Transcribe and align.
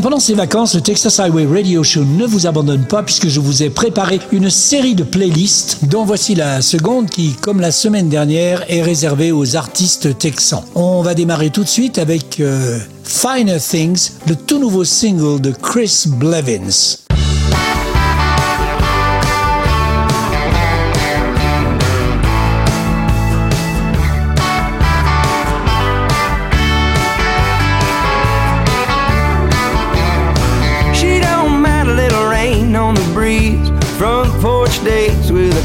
Pendant 0.00 0.18
ces 0.18 0.34
vacances, 0.34 0.74
le 0.74 0.80
Texas 0.80 1.20
Highway 1.20 1.46
Radio 1.46 1.84
Show 1.84 2.04
ne 2.04 2.26
vous 2.26 2.46
abandonne 2.46 2.84
pas 2.84 3.02
puisque 3.02 3.28
je 3.28 3.38
vous 3.38 3.62
ai 3.62 3.70
préparé 3.70 4.18
une 4.32 4.50
série 4.50 4.94
de 4.94 5.04
playlists 5.04 5.84
dont 5.84 6.04
voici 6.04 6.34
la 6.34 6.62
seconde 6.62 7.08
qui, 7.08 7.34
comme 7.34 7.60
la 7.60 7.70
semaine 7.70 8.08
dernière, 8.08 8.64
est 8.68 8.82
réservée 8.82 9.30
aux 9.30 9.56
artistes 9.56 10.18
texans. 10.18 10.64
On 10.74 11.02
va 11.02 11.14
démarrer 11.14 11.50
tout 11.50 11.62
de 11.62 11.68
suite 11.68 11.98
avec 11.98 12.40
euh, 12.40 12.78
Finer 13.04 13.58
Things, 13.58 14.10
le 14.26 14.34
tout 14.34 14.58
nouveau 14.58 14.84
single 14.84 15.40
de 15.40 15.52
Chris 15.52 16.06
Blevins. 16.08 17.03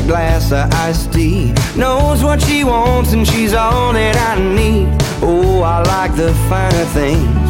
Glass 0.08 0.52
of 0.52 0.72
iced 0.73 1.14
tea. 1.14 1.53
Knows 1.75 2.23
what 2.23 2.42
she 2.42 2.64
wants 2.64 3.14
and 3.14 3.28
she's 3.28 3.53
all 3.53 3.94
that 3.94 4.16
I 4.16 4.41
need. 4.41 4.88
Oh, 5.22 5.61
I 5.61 5.81
like 5.83 6.16
the 6.16 6.33
finer 6.50 6.86
things. 6.94 7.50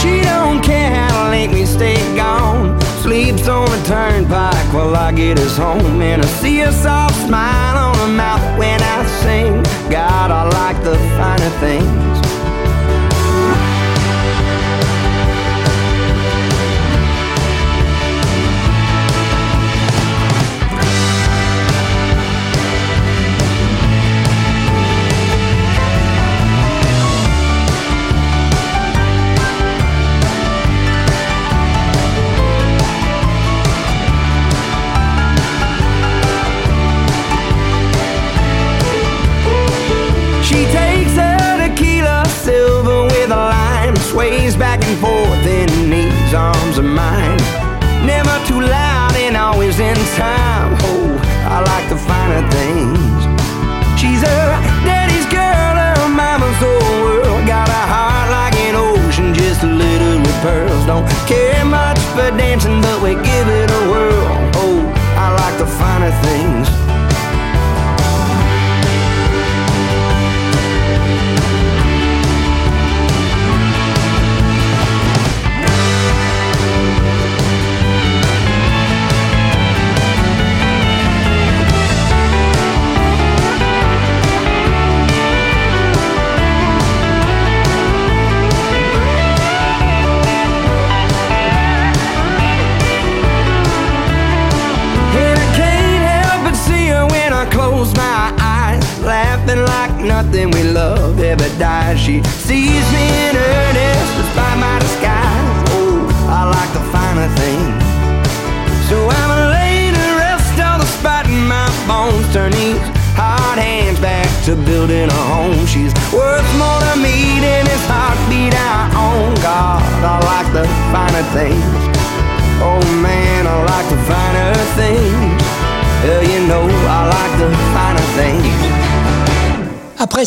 She 0.00 0.20
don't 0.22 0.62
care 0.62 0.90
how 0.90 1.30
late 1.30 1.50
we 1.50 1.64
stay 1.66 1.96
gone. 2.16 2.80
Sleeps 3.02 3.48
on 3.48 3.68
the 3.70 3.82
turnpike 3.86 4.51
while 4.72 4.96
I 4.96 5.12
get 5.12 5.38
us 5.38 5.56
home. 5.56 6.00
And 6.00 6.22
I 6.22 6.26
see 6.40 6.60
a 6.60 6.72
soft 6.72 7.16
smile 7.26 7.76
on 7.76 7.94
her 7.96 8.14
mouth 8.16 8.58
when 8.58 8.80
I 8.82 9.06
sing. 9.22 9.62
God, 9.90 10.30
I 10.30 10.48
like 10.60 10.82
the 10.82 10.96
finer 11.16 11.50
things. 11.60 12.21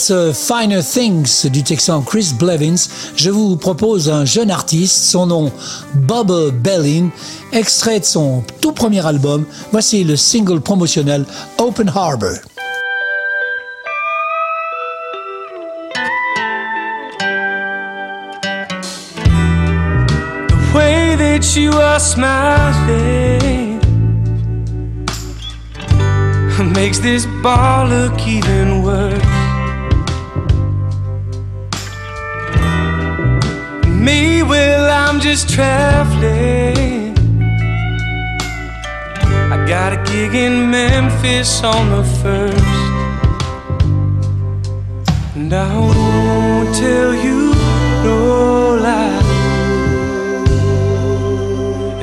Ce 0.08 0.32
Finer 0.34 0.82
Things 0.84 1.48
du 1.50 1.64
Texan 1.64 2.04
Chris 2.04 2.32
Blevins, 2.38 2.90
je 3.16 3.32
vous 3.32 3.56
propose 3.56 4.08
un 4.08 4.24
jeune 4.24 4.52
artiste, 4.52 4.98
son 4.98 5.26
nom 5.26 5.52
Bubba 5.96 6.52
Bellin, 6.52 7.10
extrait 7.52 8.02
de 8.02 8.06
son 8.06 8.44
tout 8.62 8.72
premier 8.72 9.04
album. 9.04 9.48
Voici 9.72 10.04
le 10.04 10.16
single 10.16 10.62
promotionnel 10.62 11.26
Open 11.58 11.90
Harbor. 11.90 12.36
the 20.48 20.72
way 20.76 21.16
that 21.16 21.56
you 21.56 21.72
are 21.72 22.00
smiling 22.00 23.80
makes 26.76 27.00
this 27.00 27.26
look 27.26 28.28
even 28.28 28.84
worse. 28.84 29.35
Me, 34.06 34.44
well, 34.44 34.86
I'm 34.88 35.20
just 35.20 35.50
traveling. 35.50 37.18
I 39.52 39.66
got 39.68 39.94
a 39.94 40.04
gig 40.12 40.36
in 40.36 40.70
Memphis 40.70 41.64
on 41.64 41.90
the 41.90 42.04
first. 42.22 42.84
And 45.36 45.52
I 45.52 45.76
won't 45.76 46.76
tell 46.76 47.16
you 47.16 47.56
no 48.04 48.78
lie. 48.86 49.24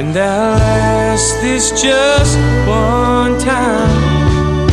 And 0.00 0.16
I'll 0.16 0.58
ask 0.58 1.40
this 1.40 1.70
just 1.80 2.36
one 2.66 3.38
time. 3.38 4.68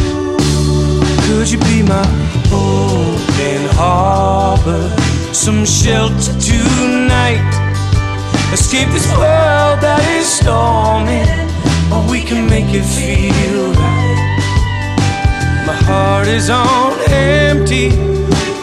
Could 1.27 1.51
you 1.51 1.59
be 1.59 1.83
my 1.83 2.07
open 2.51 3.69
harbor? 3.77 4.98
some 5.33 5.65
shelter 5.65 6.33
tonight. 6.39 7.43
Escape 8.51 8.89
this 8.89 9.07
world 9.11 9.79
that 9.81 10.01
is 10.17 10.27
storming. 10.27 11.27
or 11.91 12.01
we 12.09 12.21
can 12.21 12.47
make 12.49 12.69
it 12.69 12.85
feel 12.85 13.73
right. 13.73 14.19
My 15.65 15.75
heart 15.87 16.27
is 16.27 16.49
on 16.49 16.93
empty, 17.09 17.91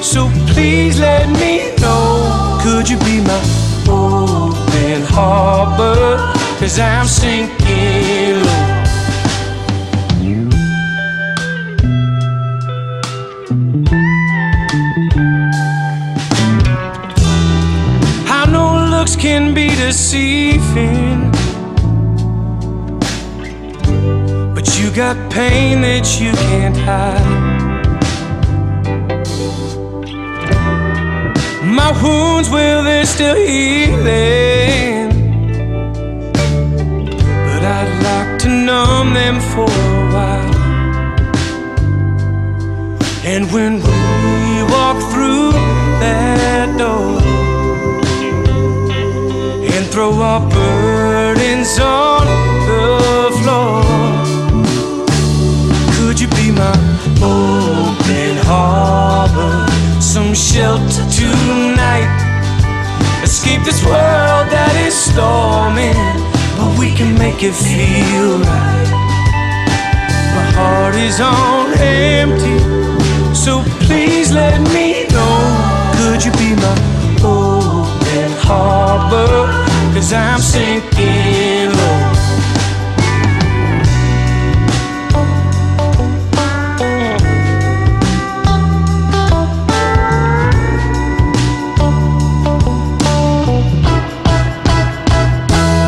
so 0.03 0.29
please 0.53 0.99
let 0.99 1.29
me 1.29 1.75
know. 1.81 2.59
Could 2.63 2.89
you 2.89 2.99
be 2.99 3.21
my 3.21 3.41
open 3.89 5.03
harbor? 5.15 6.19
Cause 6.59 6.79
I'm 6.79 7.07
sinking. 7.07 8.46
Can 19.19 19.55
be 19.55 19.69
deceiving. 19.69 21.31
But 24.55 24.79
you 24.79 24.91
got 24.91 25.17
pain 25.33 25.81
that 25.83 26.21
you 26.21 26.33
can't 26.33 26.77
hide. 26.77 27.47
My 31.65 31.91
wounds, 32.03 32.49
well, 32.51 32.83
they're 32.83 33.07
still 33.07 33.37
healing. 33.37 35.09
But 37.49 37.63
I'd 37.77 37.93
like 38.09 38.39
to 38.41 38.49
numb 38.49 39.15
them 39.15 39.41
for 39.41 39.71
a 39.71 40.13
while. 40.15 40.55
And 43.25 43.51
when 43.53 43.75
we 43.75 44.63
walk 44.73 44.99
through 45.13 45.53
that 46.01 46.77
door 46.79 47.26
throw 49.97 50.13
our 50.21 50.41
burdens 50.51 51.79
on 51.79 52.27
the 52.69 53.31
floor, 53.41 53.83
could 55.97 56.21
you 56.21 56.29
be 56.37 56.53
my 56.53 56.77
open 57.25 58.37
harbor? 58.45 59.67
Some 59.99 60.35
shelter 60.35 61.03
tonight. 61.09 62.13
Escape 63.23 63.63
this 63.65 63.83
world 63.87 64.47
that 64.53 64.75
is 64.87 64.93
storming, 64.93 65.97
but 66.59 66.79
we 66.79 66.95
can 66.95 67.17
make 67.17 67.43
it 67.43 67.55
feel 67.55 68.37
right. 68.53 68.91
My 70.37 70.47
heart 70.59 70.95
is 70.97 71.21
on 71.23 71.73
empty, 71.81 72.59
so 73.35 73.63
please 73.87 74.31
let 74.31 74.61
me 74.77 75.09
know. 75.09 75.41
Could 75.97 76.23
you 76.23 76.33
be 76.33 76.53
my 76.55 76.77
open 77.25 78.31
harbor? 78.45 79.66
Cause 79.97 80.13
I'm 80.13 80.39
sinking 80.41 81.71
low. 81.73 82.13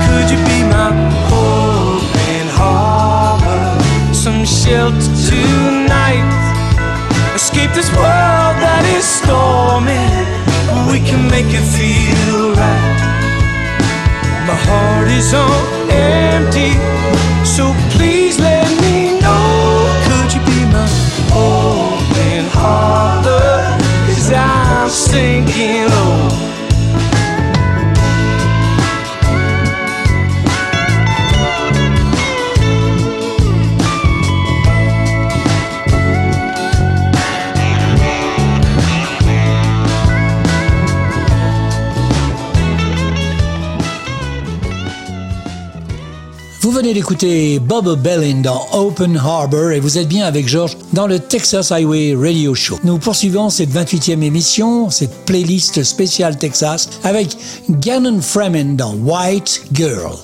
Could 0.06 0.30
you 0.30 0.38
be 0.48 0.64
my 0.64 0.88
open 1.28 2.48
harbor? 2.48 4.14
Some 4.14 4.46
shelter 4.46 4.96
tonight. 5.28 6.24
Escape 7.34 7.72
this 7.74 7.90
world 7.92 8.56
that 8.64 8.84
is 8.96 9.04
storming. 9.04 10.24
We 10.90 10.98
can 11.06 11.28
make 11.28 11.52
it 11.52 11.66
feel 11.76 12.54
right. 12.54 12.97
Heart 14.70 15.08
is 15.08 15.32
on 15.32 15.90
empty, 15.90 16.76
so 17.42 17.72
d'écouter 46.94 47.58
Bob 47.58 48.00
Bellin 48.00 48.40
dans 48.40 48.66
Open 48.72 49.16
Harbor 49.16 49.72
et 49.72 49.80
vous 49.80 49.98
êtes 49.98 50.08
bien 50.08 50.26
avec 50.26 50.48
Georges 50.48 50.76
dans 50.92 51.06
le 51.06 51.18
Texas 51.18 51.70
Highway 51.70 52.14
Radio 52.14 52.54
Show. 52.54 52.78
Nous 52.84 52.98
poursuivons 52.98 53.50
cette 53.50 53.70
28e 53.70 54.22
émission, 54.22 54.88
cette 54.88 55.24
playlist 55.24 55.82
spéciale 55.82 56.38
Texas 56.38 56.88
avec 57.04 57.36
Gannon 57.68 58.20
Freeman 58.20 58.76
dans 58.76 58.94
White 58.94 59.64
Girl. 59.72 60.16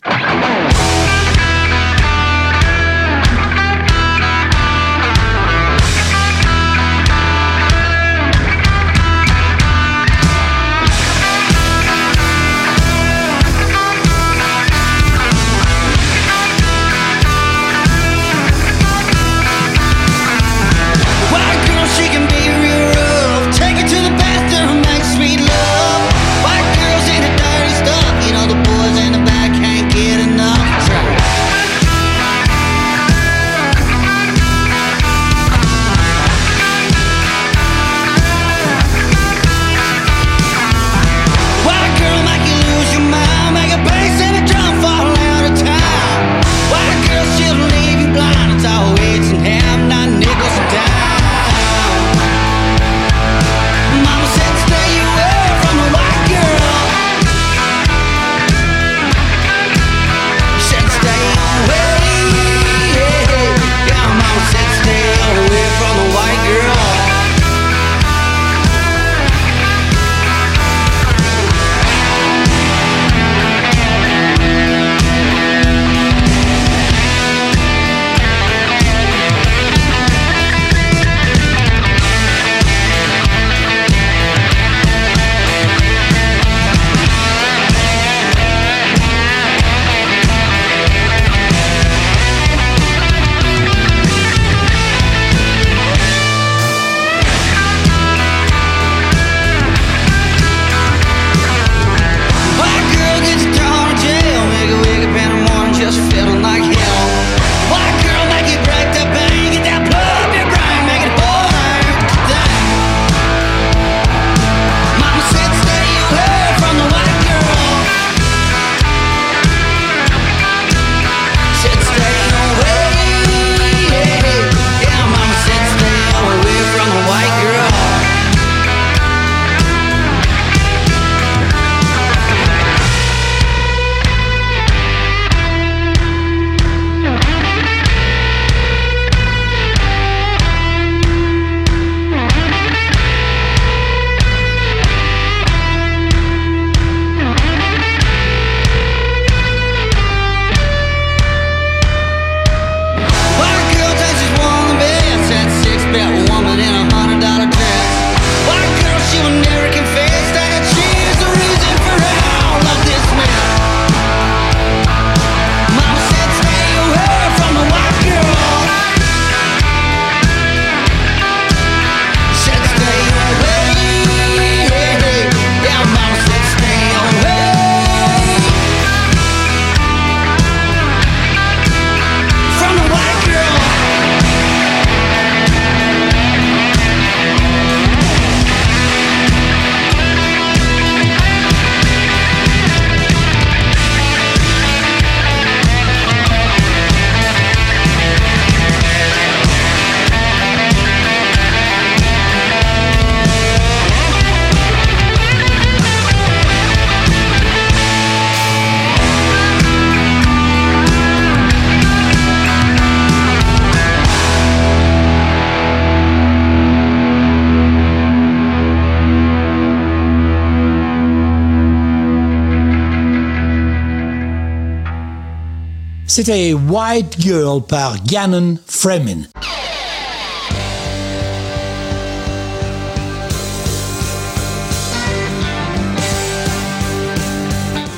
C'était 226.16 226.52
White 226.52 227.16
Girl 227.18 227.60
par 227.60 227.96
Gannon 228.04 228.56
Freeman. 228.68 229.26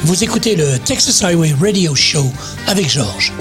Vous 0.05 0.25
écoutez 0.25 0.57
le 0.57 0.79
Texas 0.79 1.23
Highway 1.23 1.55
Radio 1.61 1.95
Show 1.95 2.25
avec 2.67 2.89
Georges. 2.89 3.35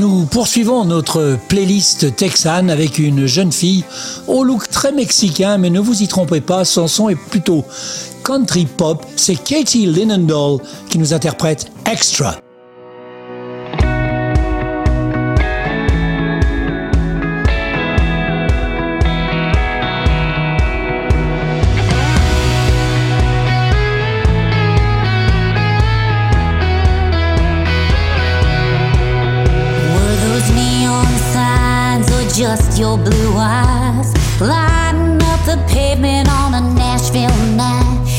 Nous 0.00 0.24
poursuivons 0.24 0.86
notre 0.86 1.38
playlist 1.48 2.16
texane 2.16 2.70
avec 2.70 2.98
une 2.98 3.26
jeune 3.26 3.52
fille 3.52 3.84
au 4.26 4.44
look 4.44 4.70
très 4.70 4.92
mexicain, 4.92 5.58
mais 5.58 5.68
ne 5.68 5.78
vous 5.78 6.02
y 6.02 6.08
trompez 6.08 6.40
pas, 6.40 6.64
son 6.64 6.88
son 6.88 7.10
est 7.10 7.16
plutôt 7.16 7.66
country 8.22 8.66
pop, 8.76 9.04
c'est 9.16 9.36
Katie 9.36 9.86
Linendahl 9.86 10.58
qui 10.88 10.98
nous 10.98 11.12
interprète 11.14 11.66
Extra. 11.84 12.40
just 32.40 32.78
your 32.78 32.96
blue 32.96 33.34
eyes? 33.36 34.14
Lighting 34.40 35.22
up 35.22 35.40
the 35.44 35.58
pavement 35.68 36.26
on 36.30 36.54
a 36.54 36.60
Nashville 36.74 37.36
night. 37.54 38.09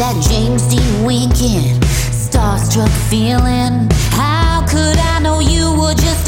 that 0.00 0.16
James 0.30 0.62
Dean 0.66 1.04
weekend. 1.04 1.82
Starstruck 1.84 2.88
feeling. 3.10 3.86
How 4.16 4.64
could 4.66 4.96
I 4.96 5.20
know 5.20 5.40
you 5.40 5.78
were 5.78 5.92
just 5.92 6.26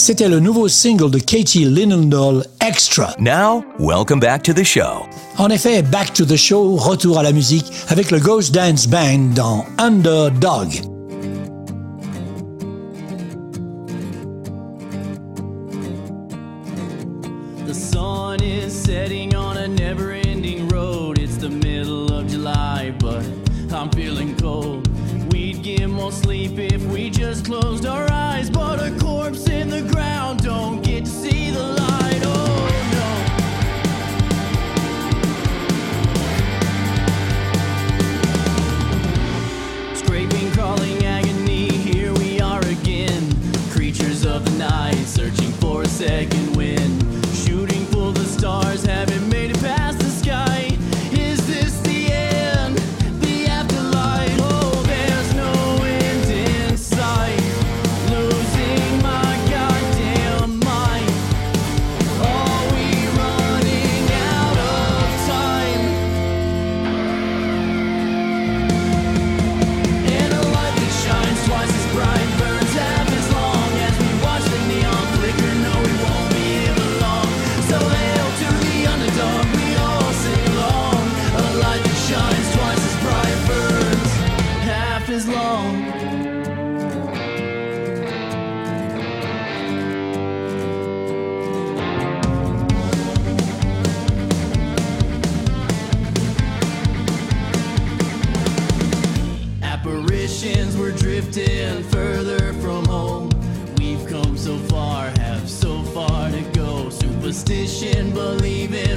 C'était 0.00 0.30
le 0.30 0.40
nouveau 0.40 0.66
single 0.66 1.10
de 1.10 1.18
Katie 1.18 1.66
Linendoll, 1.66 2.42
Extra. 2.66 3.14
Now, 3.18 3.62
welcome 3.78 4.18
back 4.18 4.42
to 4.44 4.54
the 4.54 4.64
show. 4.64 5.06
En 5.36 5.50
effet, 5.50 5.82
back 5.82 6.14
to 6.14 6.24
the 6.24 6.36
show, 6.36 6.74
retour 6.74 7.18
à 7.18 7.22
la 7.22 7.32
musique 7.32 7.66
avec 7.90 8.10
le 8.10 8.18
Ghost 8.18 8.54
Dance 8.54 8.88
Band 8.88 9.34
dans 9.34 9.66
Underdog. 9.76 10.68
Closed 27.42 27.84
our 27.84 28.09
Superstition, 107.50 108.12
believing 108.12 108.89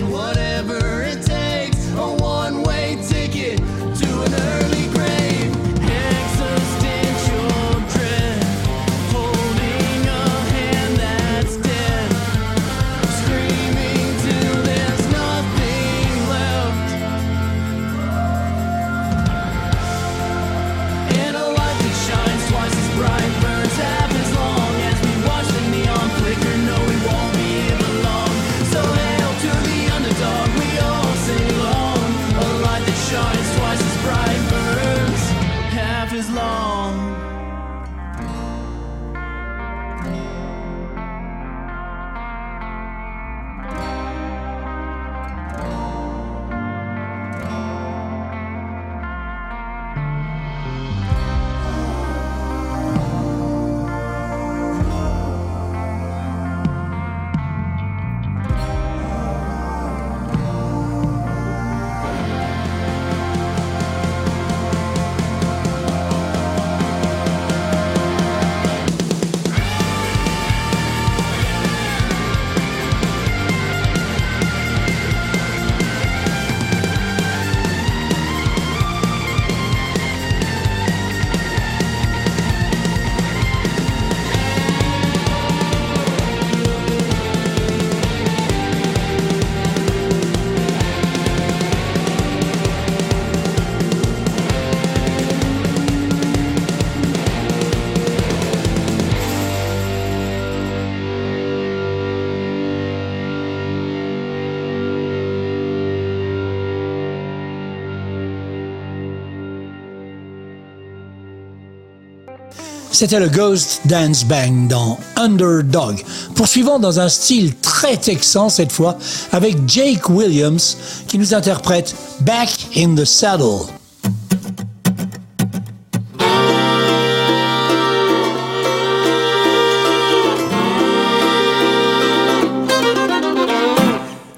C'était 112.93 113.19
le 113.19 113.27
Ghost 113.27 113.81
Dance 113.85 114.23
Bang 114.23 114.67
dans 114.67 114.99
Underdog. 115.15 116.03
Poursuivons 116.35 116.77
dans 116.77 116.99
un 116.99 117.09
style 117.09 117.55
très 117.55 117.97
texan 117.97 118.49
cette 118.49 118.71
fois 118.71 118.97
avec 119.31 119.57
Jake 119.67 120.07
Williams 120.09 120.77
qui 121.07 121.17
nous 121.17 121.33
interprète 121.33 121.95
Back 122.21 122.49
in 122.77 122.93
the 122.95 123.03
Saddle. 123.03 123.65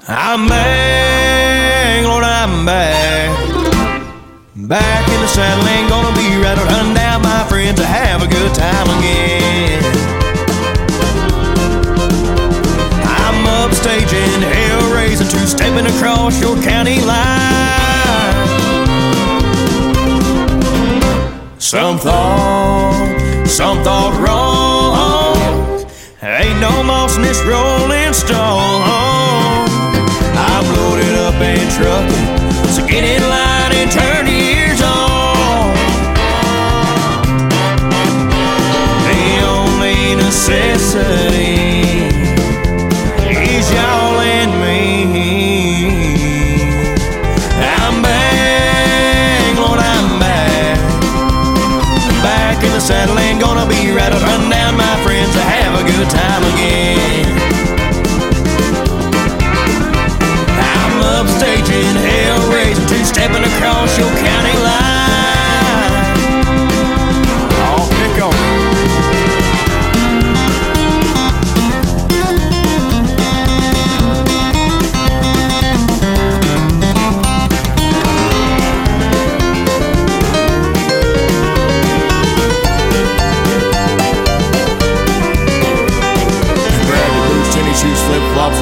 I'm 0.08 0.48
back, 2.64 3.30
back. 4.56 5.08
In 5.08 5.20
the 5.20 5.28
saddle, 5.28 5.68
ain't 5.68 5.88
gonna 5.88 6.14
be 6.14 7.05
down 7.66 7.74
friends 7.74 7.80
to 7.80 7.86
have 7.86 8.22
a 8.22 8.28
good 8.28 8.54
time 8.54 8.86
again. 8.98 9.82
I'm 13.04 13.68
upstaging, 13.68 14.42
hell 14.42 14.94
raising, 14.94 15.28
two 15.28 15.46
stepping 15.46 15.86
across 15.86 16.40
your 16.40 16.56
county 16.62 17.00
line. 17.00 18.34
Some 21.58 21.98
thought, 21.98 23.44
some 23.46 23.82
thought 23.82 24.14
wrong. 24.20 25.86
Ain't 26.22 26.60
no 26.60 26.82
moss 26.82 27.16
in 27.16 27.22
this 27.22 27.42
rolling 27.42 28.12
stone. 28.12 28.82
I'm 30.38 30.64
loaded 30.76 31.14
up 31.26 31.34
and 31.34 31.70
trucking, 31.72 32.70
so 32.70 32.86
get 32.86 33.04
in 33.04 33.25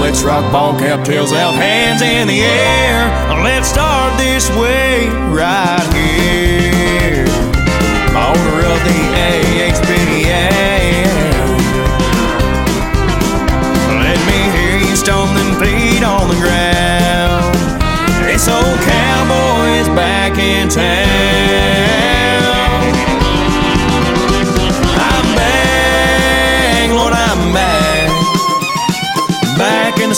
let's 0.00 0.22
rock, 0.22 0.50
ball 0.52 0.78
cap, 0.78 1.04
tails 1.04 1.32
out, 1.32 1.54
hands 1.54 2.02
in 2.02 2.28
the 2.28 2.40
air. 2.40 3.42
Let's 3.42 3.68
start 3.68 4.16
this 4.18 4.50
way 4.50 5.08
right 5.30 5.86
here. 5.92 7.24
Owner 8.16 8.58
of 8.72 8.80
the 8.84 9.00
AHPA. 9.26 10.73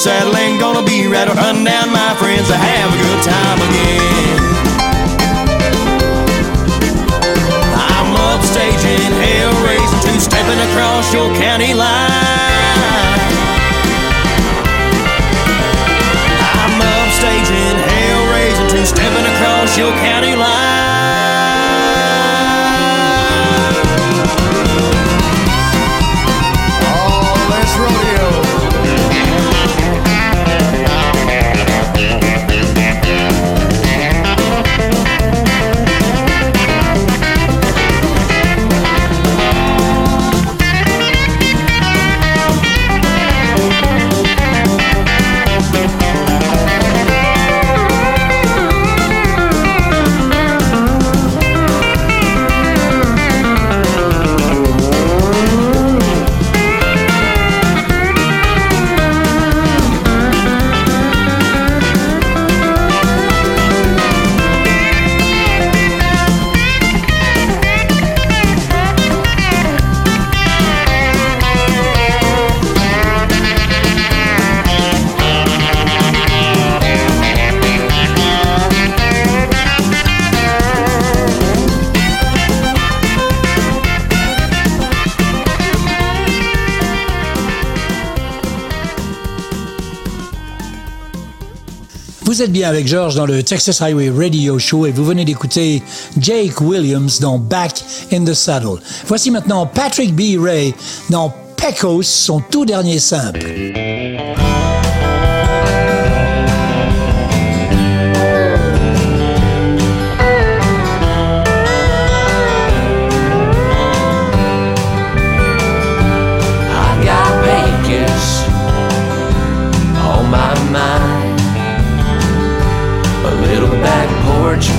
Saddle, 0.07 0.37
ain't 0.37 0.61
gonna 0.61 0.87
be 0.87 1.09
right. 1.09 1.27
I'll 1.27 1.65
down 1.65 1.91
my 1.91 2.15
friends 2.15 2.47
to 2.47 2.55
have 2.55 2.89
a 2.95 2.99
good 3.03 3.21
time 3.27 3.59
again. 3.67 4.39
I'm 7.91 8.11
upstaging, 8.31 9.11
hell 9.19 9.55
raising, 9.67 10.03
two 10.07 10.21
stepping 10.21 10.61
across 10.71 11.13
your 11.13 11.29
county 11.35 11.75
line. 11.75 13.19
I'm 16.55 16.75
upstaging, 16.95 17.75
hell 17.91 18.23
raising, 18.31 18.69
two 18.71 18.87
stepping 18.87 19.27
across 19.35 19.77
your 19.77 19.91
county 20.07 20.37
line. 20.37 20.76
Vous 92.37 92.43
êtes 92.43 92.53
bien 92.53 92.69
avec 92.69 92.87
George 92.87 93.15
dans 93.15 93.25
le 93.25 93.43
Texas 93.43 93.81
Highway 93.81 94.11
Radio 94.11 94.59
Show 94.59 94.85
et 94.85 94.91
vous 94.91 95.07
venez 95.07 95.25
d'écouter 95.25 95.83
Jake 96.19 96.61
Williams 96.61 97.19
dans 97.19 97.39
Back 97.39 97.83
in 98.13 98.27
the 98.27 98.35
Saddle. 98.35 98.79
Voici 99.07 99.31
maintenant 99.31 99.65
Patrick 99.65 100.15
B. 100.15 100.39
Ray 100.39 100.75
dans 101.09 101.33
Pecos, 101.57 102.03
son 102.03 102.41
tout 102.41 102.67
dernier 102.67 102.99
simple. 102.99 103.39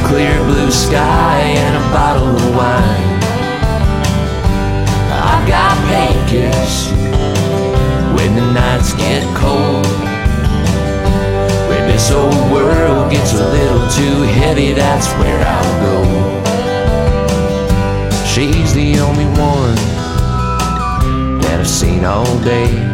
Clear 0.08 0.40
blue 0.46 0.72
sky, 0.72 1.40
and 1.40 1.76
a 1.76 1.86
bottle 1.92 2.30
of 2.30 2.56
wine. 2.56 3.18
I've 5.12 5.46
got 5.46 5.76
Pecos 5.90 6.92
when 8.16 8.36
the 8.36 8.54
nights 8.54 8.94
get 8.94 9.24
cold. 9.36 9.86
When 11.70 11.88
this 11.88 12.10
old 12.12 12.52
world 12.52 13.12
gets 13.12 13.34
a 13.34 13.50
little 13.50 13.86
too 13.90 14.22
heavy, 14.40 14.72
that's 14.72 15.08
where 15.20 15.42
I'll 15.46 15.76
go. 15.86 15.98
She's 18.26 18.74
the 18.74 19.00
only 19.00 19.26
one 19.26 19.76
that 21.42 21.60
I've 21.60 21.68
seen 21.68 22.06
all 22.06 22.40
day. 22.40 22.87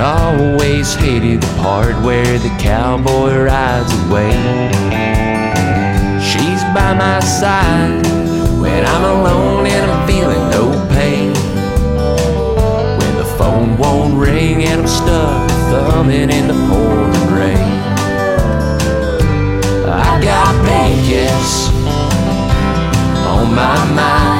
She 0.00 0.04
always 0.06 0.94
hated 0.94 1.42
the 1.42 1.60
part 1.60 1.94
where 2.02 2.38
the 2.38 2.48
cowboy 2.58 3.36
rides 3.36 3.92
away. 4.06 4.32
She's 6.24 6.62
by 6.72 6.94
my 6.94 7.20
side 7.20 8.06
when 8.58 8.86
I'm 8.86 9.04
alone 9.04 9.66
and 9.66 9.90
I'm 9.90 10.08
feeling 10.08 10.48
no 10.48 10.72
pain. 10.88 11.34
When 12.98 13.14
the 13.18 13.26
phone 13.36 13.76
won't 13.76 14.14
ring 14.16 14.64
and 14.64 14.80
I'm 14.80 14.88
stuck 14.88 15.50
thumbing 15.68 16.30
in 16.30 16.48
the 16.48 16.54
pouring 16.70 17.34
rain. 17.34 17.70
I 19.84 20.18
got 20.24 20.54
Pecos 20.64 21.68
on 23.26 23.54
my 23.54 23.92
mind. 23.92 24.39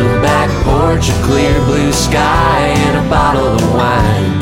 Little 0.00 0.22
back 0.22 0.48
porch, 0.64 1.10
a 1.10 1.22
clear 1.24 1.52
blue 1.66 1.92
sky, 1.92 2.72
and 2.74 3.06
a 3.06 3.10
bottle 3.10 3.48
of 3.48 3.74
wine. 3.74 4.32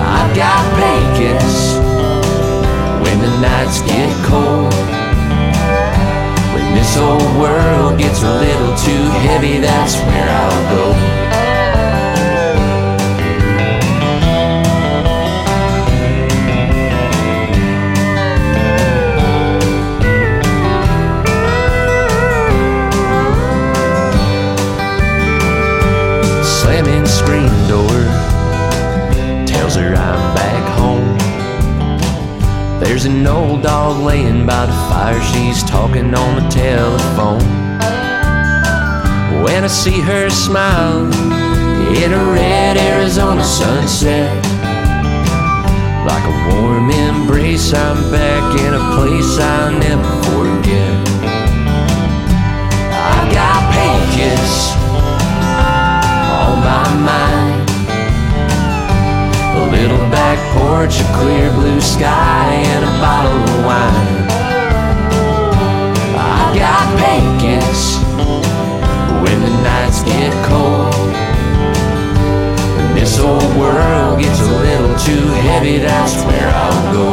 I've 0.00 0.34
got 0.34 0.64
Pecos 0.78 1.76
when 3.04 3.20
the 3.20 3.40
nights 3.42 3.82
get 3.82 4.08
cold. 4.24 4.72
When 6.54 6.74
this 6.74 6.96
old 6.96 7.36
world 7.36 7.98
gets 7.98 8.22
a 8.22 8.40
little 8.40 8.74
too 8.74 9.04
heavy, 9.28 9.58
that's 9.58 9.96
where 9.96 10.30
I'll 10.30 10.74
go. 10.74 11.17
Tells 29.78 29.96
her 29.96 29.96
I'm 29.96 30.34
back 30.34 30.78
home. 30.78 31.18
There's 32.80 33.04
an 33.04 33.26
old 33.26 33.62
dog 33.62 34.02
laying 34.02 34.46
by 34.46 34.66
the 34.66 34.72
fire, 34.88 35.20
she's 35.32 35.62
talking 35.64 36.14
on 36.14 36.42
the 36.42 36.48
telephone. 36.48 37.42
When 39.42 39.64
I 39.64 39.68
see 39.68 40.00
her 40.00 40.30
smile 40.30 41.06
in 41.94 42.12
a 42.12 42.24
red 42.32 42.76
Arizona 42.76 43.44
sunset, 43.44 44.44
like 46.06 46.24
a 46.24 46.34
warm 46.50 46.90
embrace, 46.90 47.72
I'm 47.74 48.10
back 48.10 48.60
in 48.60 48.74
a 48.74 48.84
place 48.96 49.38
I'll 49.38 49.72
never 49.78 50.10
forget. 50.28 51.08
I 52.92 53.30
got 53.32 53.60
Pecos 53.72 54.72
on 56.30 56.58
my 56.60 57.06
mind. 57.06 57.37
Little 59.78 60.10
back 60.10 60.38
porch, 60.58 60.98
a 60.98 61.04
clear 61.14 61.52
blue 61.52 61.80
sky, 61.80 62.50
and 62.66 62.84
a 62.84 62.92
bottle 62.98 63.30
of 63.30 63.64
wine. 63.64 64.26
I 66.18 66.50
got 66.52 66.84
Pecos 66.98 68.02
when 69.22 69.40
the 69.40 69.54
nights 69.62 70.02
get 70.02 70.34
cold. 70.50 70.92
When 72.76 72.96
this 72.96 73.20
old 73.20 73.56
world 73.56 74.18
gets 74.18 74.40
a 74.40 74.50
little 74.66 74.98
too 74.98 75.28
heavy, 75.46 75.78
that's 75.78 76.16
where 76.26 76.50
I'll 76.50 76.92
go. 76.92 77.06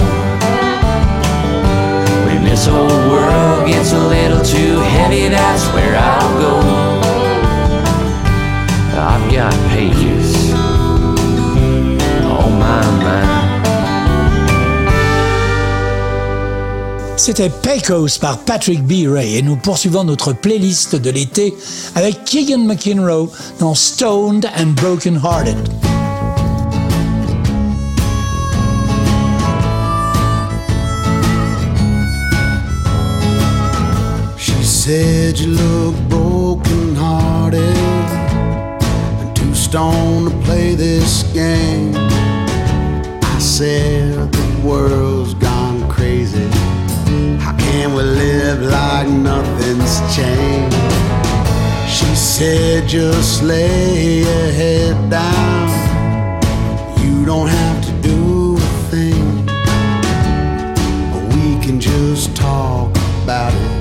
When 2.26 2.44
this 2.44 2.68
old 2.68 2.90
world 3.12 3.68
gets 3.68 3.94
a 3.94 4.08
little 4.08 4.44
too 4.44 4.80
heavy, 4.98 5.28
that's 5.28 5.68
where 5.68 5.96
I'll 5.96 6.40
go. 6.42 6.56
I've 8.98 9.32
got 9.32 9.54
Pecos 9.70 10.55
on 12.36 12.60
my 12.60 13.04
mind. 13.04 13.46
C'était 17.18 17.50
Pecos 17.50 18.20
par 18.20 18.38
Patrick 18.40 18.84
B. 18.84 19.08
Ray 19.08 19.38
et 19.38 19.42
nous 19.42 19.56
poursuivons 19.56 20.04
notre 20.04 20.34
playlist 20.34 20.96
de 20.96 21.10
l'été 21.10 21.56
avec 21.96 22.24
Keegan 22.26 22.66
McEnroe 22.66 23.32
dans 23.60 23.74
Stoned 23.74 24.46
and 24.60 24.74
Broken 24.76 25.16
Hearted. 25.16 25.58
She 34.38 34.64
said 34.64 35.40
you 35.40 35.52
look 35.52 35.96
broken 36.10 36.96
hearted 36.96 37.76
and 39.22 39.36
too 39.36 39.56
stoned 39.56 40.30
to 40.30 40.38
play 40.46 40.76
this 40.76 41.24
game. 41.34 42.05
Said 43.58 44.34
the 44.34 44.68
world's 44.68 45.34
gone 45.36 45.90
crazy. 45.90 46.46
How 47.40 47.56
can 47.58 47.94
we 47.94 48.04
live 48.04 48.62
like 48.64 49.08
nothing's 49.08 50.02
changed? 50.14 50.76
She 51.90 52.14
said 52.16 52.86
just 52.86 53.44
lay 53.44 54.24
your 54.24 54.52
head 54.52 55.10
down. 55.10 55.70
You 57.00 57.26
don't 57.26 57.48
have 57.48 57.86
to 57.86 57.94
do 58.02 58.58
a 58.58 58.60
thing. 58.92 59.46
We 61.30 61.66
can 61.66 61.80
just 61.80 62.36
talk 62.36 62.92
about 63.24 63.54
it 63.54 63.75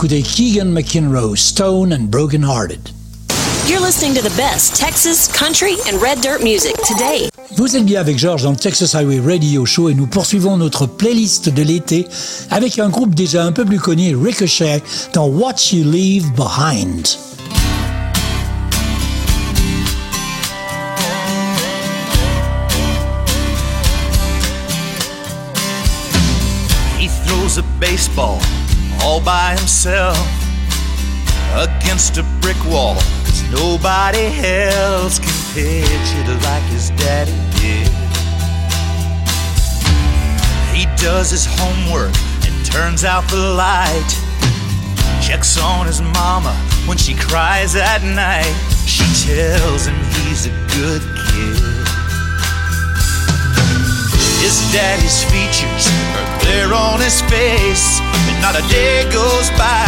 D'écouter 0.00 0.22
Keegan 0.22 0.72
McKinrow, 0.72 1.36
Stone 1.36 1.92
and 1.92 2.10
Broken 2.10 2.42
Hearted. 2.42 2.88
You're 3.68 3.82
listening 3.82 4.14
to 4.14 4.22
the 4.22 4.34
best 4.34 4.74
Texas, 4.74 5.28
country, 5.28 5.74
and 5.86 6.00
red 6.00 6.22
dirt 6.22 6.42
music 6.42 6.74
today. 6.86 7.28
Vous 7.58 7.76
êtes 7.76 7.84
bien 7.84 8.00
avec 8.00 8.18
Georges 8.18 8.44
dans 8.44 8.52
le 8.52 8.56
Texas 8.56 8.94
Highway 8.94 9.20
Radio 9.20 9.66
Show 9.66 9.90
et 9.90 9.94
nous 9.94 10.06
poursuivons 10.06 10.56
notre 10.56 10.86
playlist 10.86 11.50
de 11.50 11.62
l'été 11.62 12.06
avec 12.50 12.78
un 12.78 12.88
groupe 12.88 13.14
déjà 13.14 13.44
un 13.44 13.52
peu 13.52 13.66
plus 13.66 13.78
connu, 13.78 14.16
Ricochet, 14.16 14.82
dans 15.12 15.26
What 15.26 15.56
You 15.70 15.84
Leave 15.84 16.32
Behind. 16.32 17.06
He 26.98 27.08
throws 27.26 27.58
a 27.58 27.64
baseball 27.78 28.38
all 29.02 29.20
by 29.20 29.56
himself 29.56 30.18
against 31.54 32.18
a 32.18 32.22
brick 32.40 32.62
wall. 32.64 32.94
Cause 33.24 33.42
nobody 33.50 34.26
else 34.42 35.18
can 35.18 35.54
pitch 35.54 36.10
it 36.20 36.28
like 36.44 36.62
his 36.64 36.90
daddy 36.90 37.32
did. 37.60 37.90
He 40.74 40.86
does 40.96 41.30
his 41.30 41.46
homework 41.46 42.14
and 42.46 42.66
turns 42.66 43.04
out 43.04 43.28
the 43.28 43.36
light. 43.36 44.10
Checks 45.22 45.58
on 45.58 45.86
his 45.86 46.00
mama 46.00 46.54
when 46.86 46.96
she 46.96 47.14
cries 47.14 47.74
at 47.76 48.02
night. 48.02 48.54
She 48.86 49.04
tells 49.26 49.86
him 49.86 49.96
he's 50.24 50.46
a 50.46 50.50
good 50.76 51.02
kid. 51.28 51.69
His 54.50 54.72
daddy's 54.72 55.22
features 55.30 55.86
are 56.18 56.38
there 56.42 56.74
on 56.74 56.98
his 56.98 57.22
face, 57.30 58.00
and 58.26 58.42
not 58.42 58.58
a 58.58 58.66
day 58.66 59.06
goes 59.06 59.46
by 59.54 59.86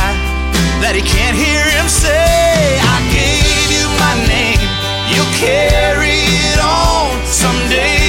that 0.79 0.94
he 0.94 1.03
can't 1.03 1.35
hear 1.35 1.66
him 1.66 1.90
say, 1.90 2.79
I 2.79 2.98
gave 3.11 3.66
you 3.75 3.90
my 3.98 4.14
name, 4.31 4.62
you'll 5.11 5.35
carry 5.35 6.22
it 6.46 6.62
on. 6.62 7.11
Someday 7.27 8.01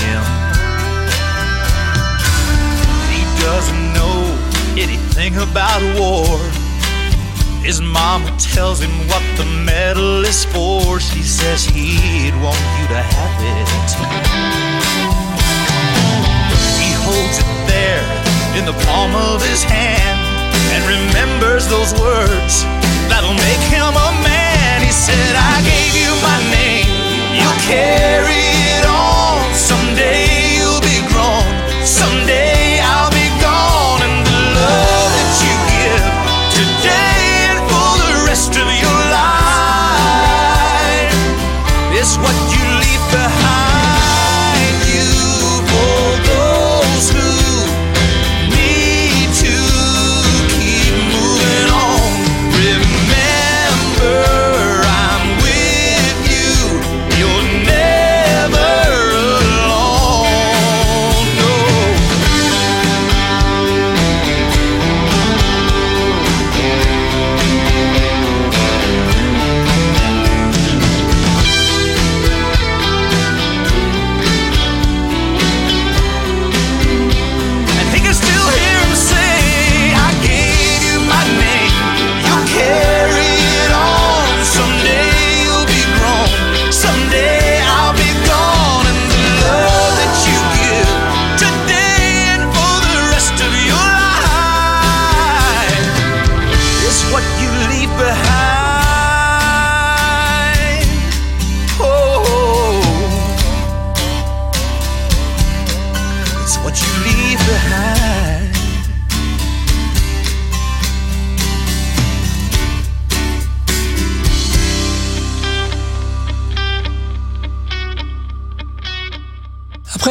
him. 0.00 0.22
He 3.12 3.22
doesn't 3.44 3.92
know 3.92 4.20
anything 4.76 5.36
about 5.36 5.80
war. 5.98 6.38
His 7.62 7.80
mama 7.80 8.34
tells 8.38 8.80
him 8.80 8.90
what 9.08 9.22
the 9.36 9.44
medal 9.44 10.24
is 10.24 10.44
for. 10.46 10.98
She 11.00 11.22
says 11.22 11.64
he'd 11.64 12.34
want 12.42 12.64
you 12.78 12.86
to 12.88 13.00
have 13.14 13.36
it. 13.54 13.68
He 16.80 16.90
holds 17.04 17.38
it 17.38 17.50
there 17.68 18.06
in 18.58 18.64
the 18.64 18.76
palm 18.86 19.14
of 19.14 19.42
his 19.42 19.62
hand 19.62 20.18
and 20.72 20.82
remembers 20.88 21.68
those 21.68 21.92
words 22.00 22.79